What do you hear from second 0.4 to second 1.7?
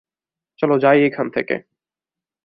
চলো যাই এখান থেকে!